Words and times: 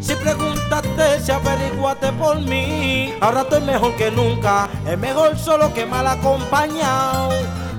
Si 0.00 0.14
preguntaste, 0.14 1.20
si 1.24 1.32
averiguaste 1.32 2.12
por 2.12 2.40
mí, 2.40 3.14
ahora 3.20 3.42
estoy 3.42 3.62
mejor 3.62 3.94
que 3.96 4.10
nunca. 4.10 4.68
Es 4.86 4.98
mejor 4.98 5.36
solo 5.38 5.72
que 5.72 5.86
mal 5.86 6.06
acompañado. 6.06 7.30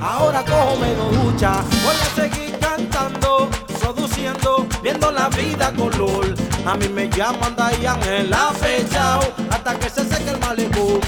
Ahora 0.00 0.44
cojo 0.44 0.76
menos 0.76 1.24
ducha, 1.24 1.62
voy 1.84 1.94
a 1.94 2.14
seguir 2.14 2.58
cantando, 2.58 3.48
produciendo, 3.80 4.66
viendo 4.82 5.10
la 5.10 5.28
vida 5.30 5.72
color. 5.72 6.34
A 6.66 6.76
mí 6.76 6.88
me 6.88 7.08
llaman 7.08 7.56
Dayan 7.56 8.00
la 8.28 8.52
fechao, 8.52 9.20
hasta 9.50 9.78
que 9.78 9.88
se 9.88 10.04
seque 10.04 10.30
el 10.30 10.38
malecón. 10.40 11.00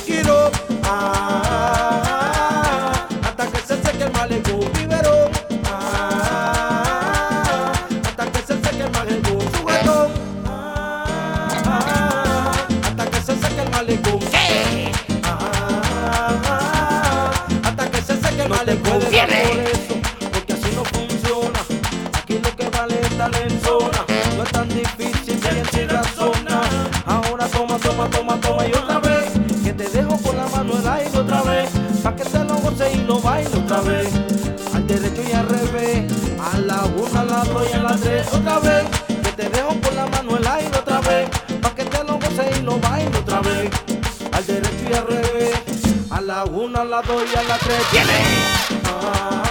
Zona. 23.16 24.04
No 24.36 24.42
es 24.42 24.50
tan 24.50 24.68
difícil 24.68 25.40
si 25.40 25.80
en 25.80 25.88
razona. 25.88 26.60
Ahora 27.06 27.46
toma, 27.48 27.78
toma, 27.78 28.08
toma, 28.10 28.40
toma 28.40 28.66
y 28.66 28.72
otra 28.72 28.98
vez. 28.98 29.32
Que 29.64 29.72
te 29.72 29.88
dejo 29.88 30.16
con 30.18 30.36
la 30.36 30.46
mano 30.48 30.72
el 30.78 30.86
aire 30.86 31.18
otra 31.18 31.42
vez. 31.42 31.70
Pa' 32.02 32.14
que 32.14 32.24
te 32.24 32.38
lo 32.44 32.56
goce 32.56 32.92
y 32.92 32.98
lo 33.04 33.20
baile 33.20 33.50
otra 33.56 33.80
vez. 33.80 34.08
Al 34.74 34.86
derecho 34.86 35.22
y 35.28 35.32
al 35.32 35.48
revés. 35.48 36.12
A 36.40 36.58
la 36.58 36.84
una, 36.84 37.20
a 37.20 37.24
la 37.24 37.44
dos 37.44 37.68
y 37.70 37.74
a 37.74 37.82
la 37.82 37.96
tres 37.96 38.26
otra 38.32 38.58
vez. 38.60 38.84
Que 39.22 39.32
te 39.32 39.48
dejo 39.48 39.80
con 39.80 39.96
la 39.96 40.06
mano 40.06 40.36
el 40.36 40.46
aire 40.46 40.78
otra 40.78 41.00
vez. 41.00 41.30
Pa' 41.62 41.74
que 41.74 41.84
te 41.84 42.04
lo 42.04 42.14
goce 42.14 42.50
y 42.58 42.62
lo 42.62 42.78
baile 42.78 43.16
otra 43.18 43.40
vez. 43.40 43.70
Al 44.32 44.46
derecho 44.46 44.84
y 44.90 44.94
al 44.94 45.06
revés. 45.06 45.54
A 46.10 46.20
la 46.20 46.44
una, 46.44 46.84
la 46.84 47.00
dos 47.02 47.22
y 47.32 47.38
a 47.38 47.42
la 47.42 47.58
tres. 47.58 47.82
Ah, 48.84 49.45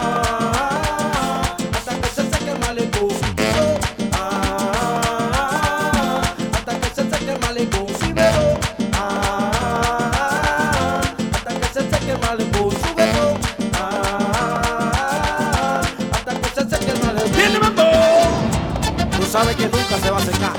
Tú 19.35 19.41
sabes 19.41 19.57
que 19.57 19.63
nunca 19.63 19.97
se 20.01 20.11
va 20.11 20.17
a 20.17 20.21
secar. 20.21 20.53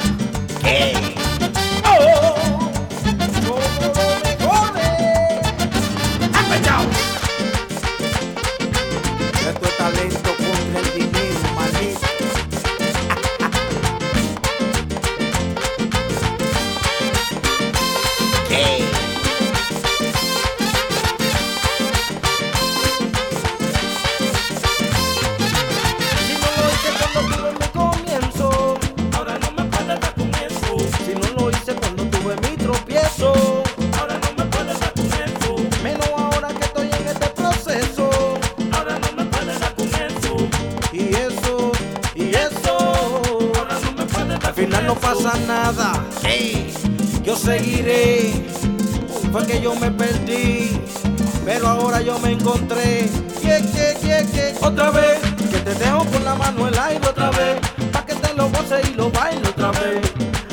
¡Oh! 1.83 2.36
No 44.87 44.95
pasa 44.95 45.33
nada, 45.49 45.93
yo 47.25 47.37
seguiré. 47.37 48.33
Fue 49.33 49.45
que 49.45 49.61
yo 49.61 49.75
me 49.75 49.91
perdí, 49.91 50.81
pero 51.45 51.67
ahora 51.67 52.01
yo 52.01 52.19
me 52.21 52.33
encontré. 52.33 53.11
Yeah, 53.43 53.59
yeah, 53.59 53.99
yeah, 54.01 54.23
yeah. 54.23 54.55
Otra 54.61 54.91
vez, 54.91 55.19
que 55.51 55.59
te 55.59 55.75
dejo 55.75 56.05
con 56.05 56.25
la 56.25 56.37
mano 56.37 56.69
el 56.69 56.79
aire 56.79 57.07
otra 57.07 57.31
vez, 57.31 57.57
pa' 57.93 58.07
que 58.07 58.15
te 58.15 58.33
lo 58.35 58.49
goce 58.49 58.81
y 58.89 58.95
lo 58.95 59.11
baile 59.11 59.49
otra 59.49 59.73
vez. 59.73 60.01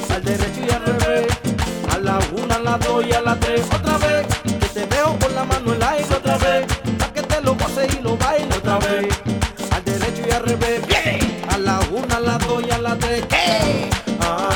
Al 0.10 0.24
derecho 0.24 0.62
y 0.68 0.72
al 0.72 0.84
revés, 0.84 1.28
a 1.92 1.98
la 2.00 2.20
una, 2.36 2.56
a 2.56 2.60
la 2.60 2.78
dos 2.80 3.06
y 3.06 3.14
a 3.14 3.22
la 3.22 3.36
tres 3.36 3.62
otra 3.74 3.98
vez, 4.00 4.26
que 4.44 4.68
te 4.68 4.88
dejo 4.88 5.16
con 5.20 5.36
la 5.36 5.46
mano 5.46 5.74
el 5.74 5.84
aire 5.84 6.16
otra 6.16 6.38
vez, 6.38 6.66
pa' 6.98 7.14
que 7.14 7.22
te 7.22 7.42
lo 7.42 7.54
goce 7.54 7.88
y 7.88 8.02
lo 8.02 8.18
baile 8.18 8.56
otra 8.56 8.80
vez. 8.80 9.08
Al 9.72 9.86
derecho 9.86 10.24
y 10.28 10.32
al 10.32 10.44
revés, 10.44 10.82
a 11.50 11.58
la 11.60 11.80
una, 11.92 12.18
a 12.18 12.20
la 12.20 12.38
dos 12.40 12.64
y 12.68 12.72
a 12.72 12.80
la 12.80 12.96
tres. 12.98 13.24
Ah, 14.26 14.53